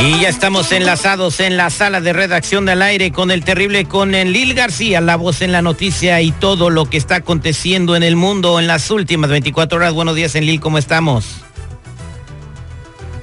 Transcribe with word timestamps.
Y 0.00 0.20
ya 0.20 0.28
estamos 0.28 0.70
enlazados 0.70 1.40
en 1.40 1.56
la 1.56 1.70
sala 1.70 2.00
de 2.00 2.12
redacción 2.12 2.64
del 2.66 2.82
aire 2.82 3.10
con 3.10 3.32
el 3.32 3.44
terrible, 3.44 3.84
con 3.84 4.12
Lil 4.12 4.54
García, 4.54 5.00
la 5.00 5.16
voz 5.16 5.42
en 5.42 5.50
la 5.50 5.60
noticia 5.60 6.20
y 6.22 6.30
todo 6.30 6.70
lo 6.70 6.86
que 6.86 6.96
está 6.96 7.16
aconteciendo 7.16 7.96
en 7.96 8.04
el 8.04 8.14
mundo 8.14 8.60
en 8.60 8.68
las 8.68 8.90
últimas 8.92 9.28
24 9.30 9.78
horas. 9.78 9.92
Buenos 9.92 10.14
días, 10.14 10.34
Lil, 10.36 10.60
¿cómo 10.60 10.78
estamos? 10.78 11.42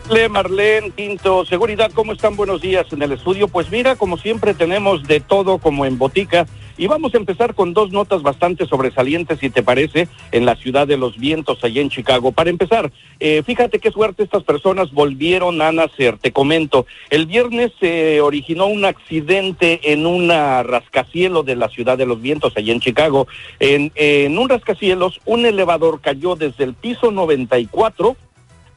Le 0.09 0.29
Marlene 0.29 0.91
Quinto, 0.91 1.45
seguridad, 1.45 1.91
¿cómo 1.93 2.11
están? 2.11 2.35
Buenos 2.35 2.61
días 2.61 2.85
en 2.91 3.01
el 3.01 3.13
estudio. 3.13 3.47
Pues 3.47 3.71
mira, 3.71 3.95
como 3.95 4.17
siempre 4.17 4.53
tenemos 4.53 5.03
de 5.03 5.21
todo 5.21 5.57
como 5.57 5.85
en 5.85 5.97
botica 5.97 6.45
y 6.77 6.87
vamos 6.87 7.13
a 7.13 7.17
empezar 7.17 7.55
con 7.55 7.73
dos 7.73 7.91
notas 7.91 8.21
bastante 8.21 8.65
sobresalientes, 8.65 9.39
si 9.39 9.49
te 9.49 9.63
parece, 9.63 10.07
en 10.31 10.45
la 10.45 10.55
ciudad 10.55 10.87
de 10.87 10.97
los 10.97 11.17
vientos, 11.17 11.63
allá 11.63 11.81
en 11.81 11.89
Chicago. 11.89 12.31
Para 12.31 12.49
empezar, 12.49 12.91
eh, 13.19 13.43
fíjate 13.45 13.79
qué 13.79 13.91
suerte 13.91 14.23
estas 14.23 14.43
personas 14.43 14.91
volvieron 14.91 15.61
a 15.61 15.71
nacer. 15.71 16.17
Te 16.17 16.31
comento, 16.31 16.85
el 17.09 17.25
viernes 17.25 17.71
se 17.79 18.21
originó 18.21 18.67
un 18.67 18.85
accidente 18.85 19.91
en 19.91 20.05
una 20.05 20.63
rascacielo 20.63 21.43
de 21.43 21.55
la 21.55 21.69
ciudad 21.69 21.97
de 21.97 22.05
los 22.05 22.21
vientos, 22.21 22.53
allá 22.55 22.73
en 22.73 22.79
Chicago. 22.79 23.27
En, 23.59 23.91
en 23.95 24.37
un 24.37 24.49
rascacielos, 24.49 25.19
un 25.25 25.45
elevador 25.45 26.01
cayó 26.01 26.35
desde 26.35 26.63
el 26.63 26.73
piso 26.73 27.11
94 27.11 28.15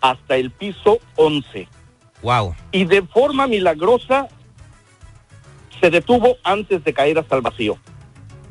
hasta 0.01 0.37
el 0.37 0.51
piso 0.51 0.99
11. 1.17 1.69
Wow. 2.23 2.55
Y 2.73 2.85
de 2.85 3.03
forma 3.03 3.47
milagrosa 3.47 4.29
se 5.81 5.91
detuvo 5.91 6.37
antes 6.43 6.85
de 6.85 6.93
caer 6.93 7.19
hasta 7.19 7.37
el 7.37 7.43
vacío. 7.43 7.79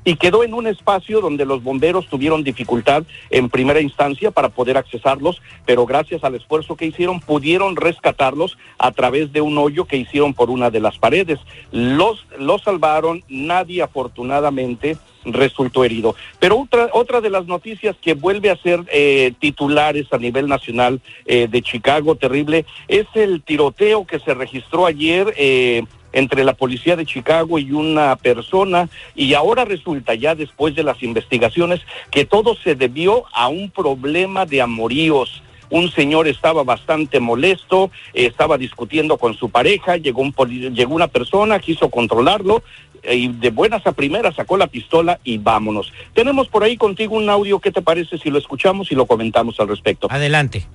Y 0.08 0.16
quedó 0.16 0.46
en 0.46 0.54
un 0.54 0.68
espacio 0.68 1.20
donde 1.20 1.46
los 1.46 1.62
bomberos 1.62 2.08
tuvieron 2.08 2.42
dificultad 2.42 3.04
en 3.30 3.50
primera 3.50 3.82
instancia 3.82 4.32
para 4.32 4.48
poder 4.48 4.78
accesarlos, 4.78 5.42
pero 5.66 5.86
gracias 5.86 6.24
al 6.24 6.36
esfuerzo 6.36 6.78
que 6.78 6.86
hicieron 6.86 7.20
pudieron 7.20 7.76
rescatarlos 7.76 8.58
a 8.78 8.92
través 8.92 9.34
de 9.34 9.42
un 9.42 9.58
hoyo 9.58 9.84
que 9.84 9.98
hicieron 9.98 10.34
por 10.34 10.50
una 10.50 10.70
de 10.70 10.80
las 10.80 10.98
paredes. 10.98 11.40
Los, 11.72 12.26
los 12.40 12.62
salvaron, 12.62 13.22
nadie 13.28 13.82
afortunadamente 13.82 14.96
resultó 15.26 15.84
herido. 15.84 16.16
Pero 16.40 16.60
otra, 16.60 16.90
otra 16.94 17.20
de 17.20 17.30
las 17.30 17.46
noticias 17.48 17.96
que 18.02 18.14
vuelve 18.14 18.50
a 18.50 18.56
ser 18.56 18.86
eh, 18.92 19.34
titulares 19.40 20.08
a 20.12 20.18
nivel 20.18 20.48
nacional 20.48 21.02
eh, 21.26 21.48
de 21.50 21.62
Chicago, 21.62 22.16
terrible, 22.16 22.66
es 22.88 23.08
el 23.14 23.44
tiroteo 23.44 24.06
que 24.06 24.20
se 24.20 24.34
registró 24.34 24.86
ayer. 24.86 25.34
Eh, 25.38 25.84
entre 26.14 26.44
la 26.44 26.54
policía 26.54 26.96
de 26.96 27.06
Chicago 27.06 27.60
y 27.60 27.72
una 27.72 28.16
persona 28.16 28.90
y 29.16 29.34
ahora 29.34 29.66
resulta 29.66 30.16
ya 30.16 30.36
después 30.36 30.76
de 30.76 30.84
las 30.84 31.04
investigaciones 31.04 31.82
que 32.12 32.26
todo 32.26 32.56
se 32.56 32.76
debió 32.76 33.24
a 33.34 33.48
un 33.48 33.70
problema 33.70 34.46
de 34.46 34.62
amoríos 34.62 35.44
un 35.70 35.92
señor 35.92 36.30
estaba 36.30 36.64
bastante 36.64 37.20
molesto, 37.20 37.92
estaba 38.14 38.58
discutiendo 38.58 39.18
con 39.18 39.34
su 39.34 39.50
pareja, 39.50 39.98
llegó, 39.98 40.22
un 40.22 40.34
llegó 40.74 40.96
una 40.96 41.08
persona, 41.08 41.60
quiso 41.60 41.90
controlarlo 41.90 42.64
y 43.04 43.28
de 43.30 43.50
buenas 43.50 43.86
a 43.86 43.92
primeras 43.92 44.36
sacó 44.36 44.58
la 44.58 44.68
pistola 44.68 45.20
y 45.24 45.38
vámonos. 45.38 45.92
Tenemos 46.14 46.48
por 46.48 46.64
ahí 46.64 46.78
contigo 46.78 47.16
un 47.16 47.30
audio, 47.30 47.60
¿qué 47.60 47.72
te 47.72 47.82
parece 47.82 48.18
si 48.18 48.30
lo 48.30 48.38
escuchamos 48.38 48.92
y 48.92 48.96
lo 48.96 49.06
comentamos 49.06 49.60
al 49.60 49.68
respecto? 49.68 50.08
Adelante. 50.10 50.66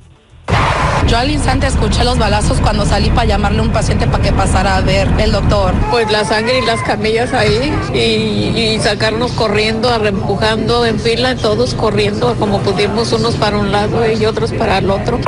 Yo 1.08 1.18
al 1.18 1.30
instante 1.30 1.66
escuché 1.66 2.04
los 2.04 2.18
balazos 2.18 2.60
cuando 2.60 2.86
salí 2.86 3.10
para 3.10 3.26
llamarle 3.26 3.58
a 3.58 3.62
un 3.62 3.72
paciente 3.72 4.06
para 4.06 4.22
que 4.22 4.32
pasara 4.32 4.76
a 4.76 4.80
ver 4.80 5.08
el 5.18 5.32
doctor. 5.32 5.74
Pues 5.90 6.10
la 6.10 6.24
sangre 6.24 6.58
y 6.58 6.66
las 6.66 6.82
camillas 6.82 7.32
ahí 7.34 7.72
y, 7.94 8.78
sacarnos 8.80 9.32
corriendo, 9.32 9.94
empujando 10.04 10.86
en 10.86 10.98
fila, 10.98 11.36
todos 11.36 11.74
corriendo 11.74 12.34
como 12.36 12.60
pudimos, 12.60 13.12
unos 13.12 13.36
para 13.36 13.58
un 13.58 13.70
lado 13.70 14.10
y 14.10 14.24
otros 14.24 14.52
para 14.52 14.78
el 14.78 14.90
otro. 14.90 15.18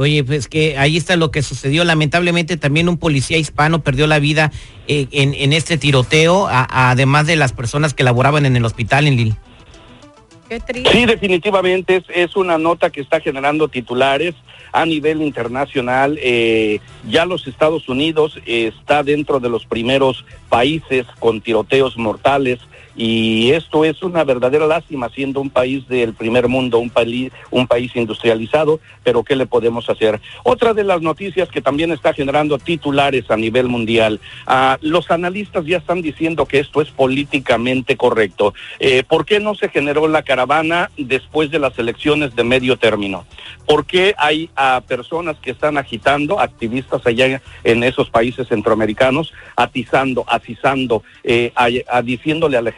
Oye, 0.00 0.24
pues 0.24 0.48
que 0.48 0.78
ahí 0.78 0.96
está 0.96 1.16
lo 1.16 1.30
que 1.30 1.42
sucedió. 1.42 1.84
Lamentablemente 1.84 2.56
también 2.56 2.88
un 2.88 2.96
policía 2.96 3.36
hispano 3.36 3.82
perdió 3.82 4.06
la 4.06 4.18
vida 4.18 4.50
eh, 4.88 5.08
en, 5.12 5.52
este 5.52 5.76
tiroteo, 5.76 6.48
además 6.50 7.26
de 7.26 7.36
las 7.36 7.52
personas 7.52 7.92
que 7.92 8.02
laboraban 8.02 8.46
en 8.46 8.56
el 8.56 8.64
hospital 8.64 9.06
en 9.06 9.16
Lille. 9.16 9.36
Sí, 10.90 11.06
definitivamente 11.06 11.96
es, 11.96 12.04
es, 12.08 12.36
una 12.36 12.58
nota 12.58 12.90
que 12.90 13.00
está 13.00 13.20
generando 13.20 13.68
titulares 13.68 14.34
a 14.72 14.84
nivel 14.84 15.22
internacional. 15.22 16.18
Eh, 16.20 16.80
ya 17.08 17.24
los 17.24 17.46
Estados 17.46 17.88
Unidos 17.88 18.38
está 18.46 19.02
dentro 19.02 19.38
de 19.40 19.48
los 19.48 19.64
primeros 19.66 20.24
países 20.48 21.06
con 21.18 21.40
tiroteos 21.40 21.96
mortales 21.96 22.58
y 22.96 23.52
esto 23.52 23.84
es 23.84 24.02
una 24.02 24.24
verdadera 24.24 24.66
lástima 24.66 25.08
siendo 25.10 25.40
un 25.40 25.50
país 25.50 25.86
del 25.88 26.14
primer 26.14 26.48
mundo, 26.48 26.78
un 26.78 26.90
país, 26.90 27.32
un 27.50 27.66
país 27.66 27.94
industrializado, 27.94 28.80
pero 29.04 29.22
¿qué 29.22 29.36
le 29.36 29.46
podemos 29.46 29.88
hacer? 29.88 30.20
Otra 30.44 30.74
de 30.74 30.84
las 30.84 31.00
noticias 31.02 31.48
que 31.48 31.60
también 31.60 31.92
está 31.92 32.12
generando 32.12 32.58
titulares 32.58 33.30
a 33.30 33.36
nivel 33.36 33.68
mundial, 33.68 34.20
ah, 34.46 34.78
los 34.80 35.10
analistas 35.10 35.64
ya 35.64 35.78
están 35.78 36.02
diciendo 36.02 36.46
que 36.46 36.58
esto 36.58 36.80
es 36.80 36.90
políticamente 36.90 37.96
correcto. 37.96 38.54
Eh, 38.78 39.02
¿Por 39.06 39.24
qué 39.24 39.40
no 39.40 39.54
se 39.54 39.68
generó 39.68 40.08
la 40.08 40.22
caravana 40.22 40.90
después 40.96 41.50
de 41.50 41.58
las 41.58 41.78
elecciones 41.78 42.34
de 42.36 42.44
medio 42.44 42.76
término? 42.76 43.24
¿Por 43.66 43.86
qué 43.86 44.14
hay 44.18 44.50
a 44.56 44.82
personas 44.86 45.36
que 45.36 45.52
están 45.52 45.78
agitando, 45.78 46.40
activistas 46.40 47.06
allá 47.06 47.40
en 47.64 47.84
esos 47.84 48.10
países 48.10 48.48
centroamericanos, 48.48 49.32
atizando, 49.56 50.24
atizando, 50.26 51.02
eh, 51.22 51.52
a, 51.54 52.02
diciéndole 52.02 52.56
a 52.56 52.62
la 52.62 52.72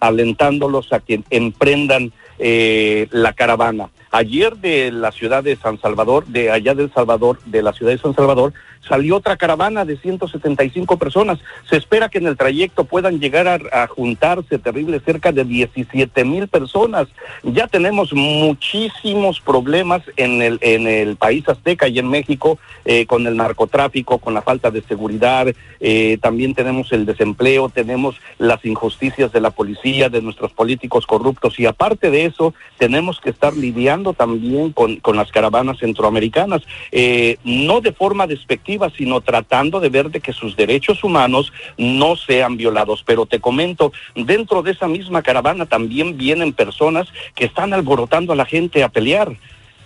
alentándolos 0.00 0.92
a 0.92 1.00
que 1.00 1.22
emprendan 1.30 2.12
eh, 2.38 3.08
la 3.10 3.32
caravana. 3.32 3.90
Ayer 4.10 4.56
de 4.56 4.92
la 4.92 5.12
ciudad 5.12 5.42
de 5.42 5.56
San 5.56 5.80
Salvador, 5.80 6.26
de 6.26 6.50
allá 6.50 6.74
del 6.74 6.92
Salvador, 6.92 7.38
de 7.46 7.62
la 7.62 7.72
ciudad 7.72 7.92
de 7.92 7.98
San 7.98 8.14
Salvador, 8.14 8.52
salió 8.88 9.16
otra 9.16 9.36
caravana 9.36 9.84
de 9.84 9.96
175 9.96 10.98
personas. 10.98 11.38
Se 11.68 11.76
espera 11.76 12.08
que 12.08 12.18
en 12.18 12.26
el 12.26 12.36
trayecto 12.36 12.84
puedan 12.84 13.20
llegar 13.20 13.48
a, 13.48 13.86
juntarse 13.86 14.58
terrible 14.58 15.00
cerca 15.00 15.32
de 15.32 15.44
17 15.44 16.24
mil 16.24 16.48
personas. 16.48 17.08
Ya 17.42 17.66
tenemos 17.66 18.12
muchísimos 18.12 19.40
problemas 19.40 20.02
en 20.16 20.42
el, 20.42 20.58
en 20.62 20.86
el 20.86 21.16
país 21.16 21.48
azteca 21.48 21.88
y 21.88 21.98
en 21.98 22.08
México 22.08 22.58
eh, 22.84 23.06
con 23.06 23.26
el 23.26 23.36
narcotráfico, 23.36 24.18
con 24.18 24.34
la 24.34 24.42
falta 24.42 24.70
de 24.70 24.82
seguridad. 24.82 25.48
Eh, 25.80 26.18
también 26.20 26.54
tenemos 26.54 26.92
el 26.92 27.06
desempleo, 27.06 27.68
tenemos 27.68 28.16
las 28.38 28.64
injusticias 28.64 29.32
de 29.32 29.40
la 29.40 29.50
policía, 29.50 30.08
de 30.08 30.22
nuestros 30.22 30.52
políticos 30.52 31.06
corruptos 31.06 31.58
y 31.58 31.66
aparte 31.66 32.10
de 32.10 32.24
eso 32.26 32.54
tenemos 32.78 33.20
que 33.20 33.30
estar 33.30 33.56
lidiando 33.56 34.12
también 34.12 34.72
con, 34.72 34.96
con 34.96 35.16
las 35.16 35.30
caravanas 35.30 35.78
centroamericanas, 35.78 36.62
eh, 36.92 37.38
no 37.44 37.80
de 37.80 37.92
forma 37.92 38.26
despectiva 38.26 38.73
sino 38.96 39.20
tratando 39.20 39.80
de 39.80 39.88
ver 39.88 40.10
de 40.10 40.20
que 40.20 40.32
sus 40.32 40.56
derechos 40.56 41.04
humanos 41.04 41.52
no 41.78 42.16
sean 42.16 42.56
violados. 42.56 43.02
Pero 43.06 43.26
te 43.26 43.40
comento, 43.40 43.92
dentro 44.14 44.62
de 44.62 44.72
esa 44.72 44.88
misma 44.88 45.22
caravana 45.22 45.66
también 45.66 46.16
vienen 46.16 46.52
personas 46.52 47.08
que 47.34 47.44
están 47.44 47.72
alborotando 47.72 48.32
a 48.32 48.36
la 48.36 48.44
gente 48.44 48.82
a 48.82 48.88
pelear 48.88 49.36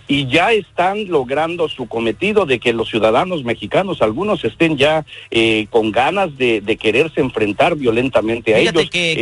y 0.09 0.25
ya 0.25 0.51
están 0.51 1.07
logrando 1.07 1.69
su 1.69 1.87
cometido 1.87 2.47
de 2.47 2.59
que 2.59 2.73
los 2.73 2.89
ciudadanos 2.89 3.43
mexicanos, 3.43 4.01
algunos 4.01 4.43
estén 4.43 4.75
ya 4.75 5.05
eh, 5.29 5.67
con 5.69 5.91
ganas 5.91 6.35
de, 6.35 6.77
quererse 6.81 7.21
enfrentar 7.21 7.75
violentamente 7.75 8.55
a 8.55 8.57
ellos. 8.57 8.89
Que, 8.89 9.11
eh, 9.11 9.15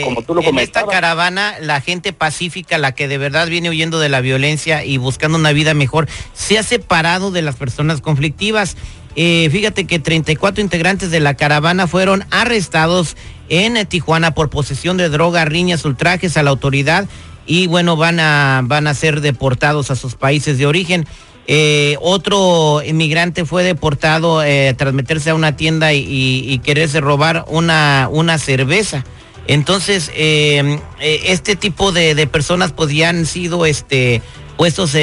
eh, 0.00 0.02
como 0.02 0.22
tú 0.22 0.34
lo 0.34 0.40
en 0.40 0.58
esta 0.58 0.86
caravana, 0.86 1.56
la 1.60 1.82
gente 1.82 2.14
pacífica, 2.14 2.78
la 2.78 2.94
que 2.94 3.06
de 3.06 3.18
verdad 3.18 3.48
viene 3.48 3.68
huyendo 3.68 4.00
de 4.00 4.08
la 4.08 4.22
violencia 4.22 4.82
y 4.82 4.96
buscando 4.96 5.36
una 5.36 5.52
vida 5.52 5.74
mejor, 5.74 6.08
se 6.32 6.58
ha 6.58 6.62
separado 6.62 7.30
de 7.30 7.42
las 7.42 7.56
personas 7.56 8.00
conflictivas. 8.00 8.78
Fíjate 9.14 9.86
que 9.86 9.98
34 9.98 10.62
integrantes 10.62 11.10
de 11.10 11.20
la 11.20 11.34
caravana 11.34 11.86
fueron 11.86 12.24
arrestados 12.30 13.16
en 13.48 13.84
Tijuana 13.86 14.32
por 14.32 14.50
posesión 14.50 14.96
de 14.96 15.08
droga, 15.08 15.44
riñas, 15.44 15.84
ultrajes 15.84 16.36
a 16.36 16.42
la 16.42 16.50
autoridad 16.50 17.08
y 17.46 17.66
bueno, 17.66 17.96
van 17.96 18.20
a, 18.20 18.62
van 18.64 18.86
a 18.86 18.94
ser 18.94 19.20
deportados 19.20 19.90
a 19.90 19.96
sus 19.96 20.14
países 20.14 20.56
de 20.56 20.66
origen. 20.66 21.06
Eh, 21.48 21.96
otro 22.00 22.80
inmigrante 22.80 23.44
fue 23.44 23.64
deportado 23.64 24.40
eh, 24.44 24.72
tras 24.78 24.94
meterse 24.94 25.30
a 25.30 25.34
una 25.34 25.56
tienda 25.56 25.92
y, 25.92 26.60
quererse 26.62 27.00
robar 27.00 27.44
una, 27.48 28.08
una 28.10 28.38
cerveza. 28.38 29.04
Entonces, 29.48 30.12
eh, 30.14 30.78
este 31.00 31.56
tipo 31.56 31.90
de, 31.90 32.24
personas 32.28 32.70
pues 32.70 32.92
ya 32.92 33.08
han 33.08 33.26
sido 33.26 33.66
este, 33.66 34.22
puestos 34.56 34.94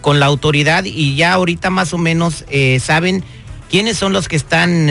con 0.00 0.20
la 0.20 0.26
autoridad 0.26 0.84
y 0.84 1.16
ya 1.16 1.32
ahorita 1.32 1.70
más 1.70 1.92
o 1.92 1.98
menos 1.98 2.44
saben 2.78 3.24
quiénes 3.70 3.96
son 3.96 4.12
los 4.12 4.28
que 4.28 4.36
están 4.36 4.88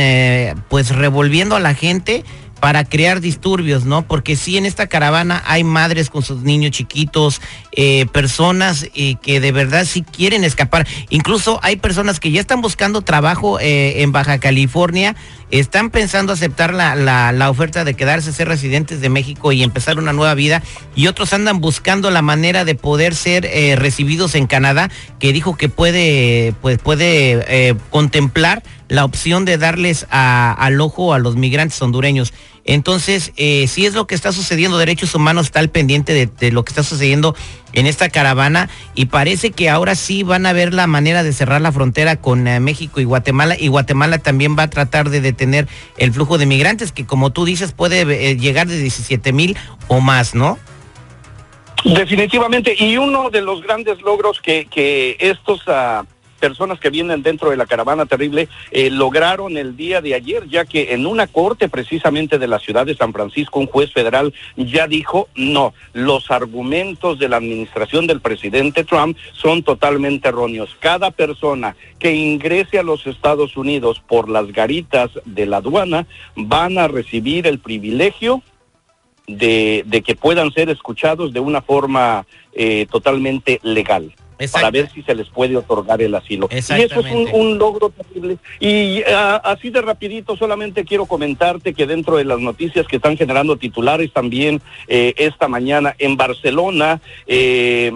pues 0.69 0.89
revolviendo 0.89 1.55
a 1.55 1.59
la 1.59 1.73
gente 1.73 2.23
para 2.65 2.83
crear 2.83 3.21
disturbios, 3.21 3.85
¿no? 3.85 4.07
Porque 4.07 4.35
sí, 4.35 4.57
en 4.57 4.65
esta 4.65 4.87
caravana 4.87 5.43
hay 5.45 5.63
madres 5.63 6.09
con 6.09 6.23
sus 6.23 6.41
niños 6.41 6.71
chiquitos, 6.71 7.39
eh, 7.73 8.07
personas 8.11 8.87
eh, 8.95 9.17
que 9.21 9.39
de 9.39 9.51
verdad 9.51 9.85
sí 9.85 10.01
quieren 10.01 10.43
escapar. 10.43 10.87
Incluso 11.11 11.59
hay 11.61 11.75
personas 11.75 12.19
que 12.19 12.31
ya 12.31 12.41
están 12.41 12.61
buscando 12.61 13.03
trabajo 13.03 13.59
eh, 13.59 14.01
en 14.01 14.11
Baja 14.11 14.39
California, 14.39 15.15
están 15.51 15.91
pensando 15.91 16.33
aceptar 16.33 16.73
la, 16.73 16.95
la, 16.95 17.49
oferta 17.51 17.83
de 17.83 17.93
quedarse, 17.93 18.33
ser 18.33 18.47
residentes 18.47 18.99
de 18.99 19.09
México 19.09 19.51
y 19.51 19.61
empezar 19.61 19.99
una 19.99 20.11
nueva 20.11 20.33
vida, 20.33 20.63
y 20.95 21.05
otros 21.05 21.33
andan 21.33 21.61
buscando 21.61 22.09
la 22.09 22.23
manera 22.23 22.65
de 22.65 22.73
poder 22.73 23.13
ser 23.13 23.47
recibidos 23.77 24.33
en 24.33 24.47
Canadá, 24.47 24.89
que 25.19 25.33
dijo 25.33 25.55
que 25.55 25.69
puede, 25.69 26.55
pues, 26.63 26.79
puede 26.79 27.77
contemplar 27.91 28.63
la 28.87 29.05
opción 29.05 29.45
de 29.45 29.57
darles 29.57 30.05
al 30.09 30.81
ojo 30.81 31.13
a 31.13 31.19
los 31.19 31.35
migrantes 31.35 31.81
hondureños. 31.81 32.33
Entonces, 32.65 33.31
eh, 33.37 33.67
si 33.67 33.85
es 33.85 33.93
lo 33.93 34.07
que 34.07 34.15
está 34.15 34.31
sucediendo, 34.31 34.79
Derechos 34.79 35.13
Humanos 35.13 35.45
está 35.45 35.59
al 35.59 35.69
pendiente 35.69 36.27
de, 36.27 36.51
lo 36.51 36.65
que 36.65 36.71
está 36.71 36.81
sucediendo 36.81 37.35
en 37.73 37.85
esta 37.85 38.09
caravana 38.09 38.69
y 38.95 39.05
parece 39.05 39.51
que 39.51 39.69
ahora 39.69 39.93
sí 39.93 40.23
van 40.23 40.47
a 40.47 40.53
ver 40.53 40.73
la 40.73 40.87
manera 40.87 41.21
de 41.21 41.31
cerrar 41.31 41.61
la 41.61 41.71
frontera 41.71 42.15
con 42.15 42.47
eh, 42.47 42.59
México 42.59 42.99
y 42.99 43.03
Guatemala 43.03 43.55
y 43.59 43.67
Guatemala 43.67 44.17
también 44.17 44.57
va 44.57 44.63
a 44.63 44.69
tratar 44.69 45.11
de 45.11 45.21
detener 45.21 45.67
el 45.97 46.11
flujo 46.11 46.39
de 46.39 46.47
migrantes 46.47 46.91
que 46.91 47.05
como 47.05 47.31
tú 47.31 47.45
dices 47.45 47.71
puede 47.71 48.01
eh, 48.01 48.35
llegar 48.35 48.67
de 48.67 48.79
17 48.79 49.31
mil 49.31 49.55
o 49.87 49.99
más, 49.99 50.33
¿no? 50.33 50.57
Definitivamente, 51.83 52.75
y 52.79 52.97
uno 52.97 53.29
de 53.29 53.41
los 53.41 53.61
grandes 53.61 54.01
logros 54.01 54.41
que, 54.41 55.17
estos... 55.19 55.61
Uh 55.67 56.14
personas 56.45 56.79
que 56.79 56.91
vienen 56.91 57.23
dentro 57.23 57.49
de 57.49 57.57
la 57.57 57.65
caravana 57.65 58.05
terrible 58.05 58.49
eh, 58.69 58.91
lograron 58.91 59.57
el 59.57 59.75
día 59.75 59.99
de 59.99 60.13
ayer, 60.13 60.47
ya 60.47 60.63
que 60.63 60.93
en 60.93 61.07
una 61.07 61.25
corte 61.25 61.69
precisamente 61.69 62.37
de 62.37 62.47
la 62.47 62.59
ciudad 62.59 62.85
de 62.85 62.95
San 62.95 63.13
Francisco, 63.13 63.59
un 63.59 63.65
juez 63.65 63.91
federal 63.91 64.31
ya 64.55 64.85
dijo, 64.85 65.27
no, 65.33 65.73
los 65.93 66.29
argumentos 66.29 67.17
de 67.17 67.29
la 67.29 67.37
administración 67.37 68.05
del 68.05 68.21
presidente 68.21 68.83
Trump 68.83 69.17
son 69.33 69.63
totalmente 69.63 70.29
erróneos. 70.29 70.69
Cada 70.79 71.09
persona 71.09 71.75
que 71.97 72.13
ingrese 72.13 72.77
a 72.77 72.83
los 72.83 73.07
Estados 73.07 73.57
Unidos 73.57 73.99
por 74.07 74.29
las 74.29 74.51
garitas 74.51 75.09
de 75.25 75.47
la 75.47 75.57
aduana 75.57 76.05
van 76.35 76.77
a 76.77 76.87
recibir 76.87 77.47
el 77.47 77.57
privilegio 77.57 78.43
de, 79.25 79.83
de 79.87 80.03
que 80.03 80.13
puedan 80.13 80.51
ser 80.51 80.69
escuchados 80.69 81.33
de 81.33 81.39
una 81.39 81.63
forma 81.63 82.27
eh, 82.53 82.85
totalmente 82.91 83.59
legal 83.63 84.13
para 84.51 84.71
ver 84.71 84.89
si 84.91 85.01
se 85.01 85.15
les 85.15 85.29
puede 85.29 85.55
otorgar 85.57 86.01
el 86.01 86.13
asilo. 86.15 86.47
Y 86.51 86.57
eso 86.57 86.75
es 86.75 87.31
un, 87.33 87.57
logro 87.57 87.89
terrible. 87.89 88.37
Y 88.59 89.03
ah, 89.03 89.41
así 89.43 89.69
de 89.69 89.81
rapidito, 89.81 90.35
solamente 90.35 90.83
quiero 90.83 91.05
comentarte 91.05 91.73
que 91.73 91.85
dentro 91.85 92.17
de 92.17 92.25
las 92.25 92.39
noticias 92.39 92.87
que 92.87 92.97
están 92.97 93.17
generando 93.17 93.57
titulares 93.57 94.11
también 94.11 94.61
eh, 94.87 95.13
esta 95.17 95.47
mañana 95.47 95.95
en 95.97 96.17
Barcelona, 96.17 97.01
eh, 97.27 97.91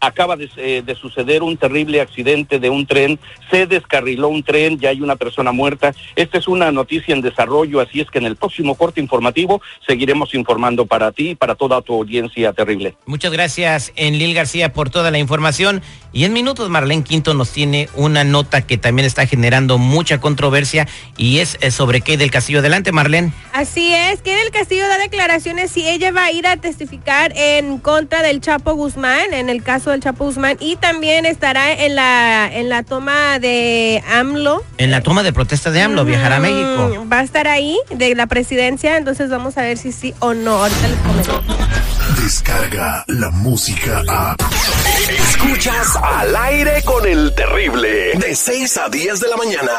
acaba 0.00 0.36
eh, 0.56 0.82
de, 0.84 0.94
suceder 0.94 1.42
un 1.42 1.56
terrible 1.56 2.00
accidente 2.00 2.58
de 2.58 2.70
un 2.70 2.86
tren, 2.86 3.18
se 3.50 3.66
descarriló 3.66 4.28
un 4.28 4.42
tren, 4.42 4.78
ya 4.78 4.90
hay 4.90 5.00
una 5.00 5.16
persona 5.16 5.52
muerta. 5.52 5.94
Esta 6.16 6.38
es 6.38 6.48
una 6.48 6.72
noticia 6.72 7.14
en 7.14 7.20
desarrollo, 7.20 7.80
así 7.80 8.00
es 8.00 8.10
que 8.10 8.18
en 8.18 8.26
el 8.26 8.36
próximo 8.36 8.74
corte 8.74 9.00
informativo 9.00 9.60
seguiremos 9.86 10.34
informando 10.34 10.86
para 10.86 11.12
ti 11.12 11.30
y 11.30 11.34
para 11.34 11.54
toda 11.54 11.82
tu 11.82 11.94
audiencia 11.94 12.52
terrible. 12.52 12.94
Muchas 13.06 13.32
gracias, 13.32 13.92
Enlil 13.96 14.34
García, 14.34 14.72
por 14.72 14.90
toda 14.90 15.10
la 15.10 15.18
información. 15.18 15.82
Y 16.12 16.24
en 16.24 16.32
minutos, 16.32 16.70
Marlene 16.70 17.04
Quinto 17.04 17.34
nos 17.34 17.50
tiene 17.50 17.88
una 17.94 18.24
nota 18.24 18.62
que 18.62 18.78
también 18.78 19.06
está 19.06 19.26
generando 19.26 19.78
mucha 19.78 20.20
controversia 20.20 20.88
y 21.16 21.40
es 21.40 21.58
eh, 21.60 21.70
sobre 21.70 22.00
Kay 22.00 22.16
del 22.16 22.30
Castillo. 22.30 22.60
Adelante, 22.60 22.92
Marlene. 22.92 23.32
Así 23.52 23.92
es, 23.92 24.22
Kay 24.22 24.34
del 24.34 24.50
Castillo 24.50 24.88
da 24.88 24.98
declaraciones 24.98 25.70
si 25.70 25.86
ella 25.86 26.10
va 26.12 26.24
a 26.24 26.32
ir 26.32 26.46
a 26.46 26.56
testificar 26.56 27.32
en 27.36 27.78
contra 27.78 28.22
del 28.22 28.40
Chapo 28.40 28.74
Guzmán 28.74 29.34
en 29.34 29.48
el 29.48 29.62
caso 29.62 29.87
del 29.90 30.00
Chapo 30.00 30.24
Guzmán 30.24 30.56
y 30.60 30.76
también 30.76 31.26
estará 31.26 31.72
en 31.72 31.94
la 31.94 32.48
en 32.52 32.68
la 32.68 32.82
toma 32.82 33.38
de 33.38 34.02
AMLO. 34.10 34.64
En 34.78 34.90
la 34.90 35.02
toma 35.02 35.22
de 35.22 35.32
protesta 35.32 35.70
de 35.70 35.82
AMLO, 35.82 36.04
viajará 36.04 36.36
a 36.36 36.40
México. 36.40 37.06
Va 37.10 37.20
a 37.20 37.22
estar 37.22 37.48
ahí 37.48 37.78
de 37.90 38.14
la 38.14 38.26
presidencia, 38.26 38.96
entonces 38.96 39.30
vamos 39.30 39.56
a 39.58 39.62
ver 39.62 39.78
si 39.78 39.92
sí 39.92 40.14
o 40.20 40.34
no. 40.34 40.62
Ahorita 40.62 40.88
les 40.88 40.98
comento. 40.98 41.42
Descarga 42.22 43.04
la 43.08 43.30
música 43.30 44.02
a. 44.08 44.36
Escuchas 45.08 45.96
al 45.96 46.36
aire 46.36 46.82
con 46.84 47.06
el 47.06 47.34
terrible 47.34 48.12
de 48.14 48.34
6 48.34 48.76
a 48.78 48.88
10 48.88 49.20
de 49.20 49.28
la 49.28 49.36
mañana. 49.36 49.72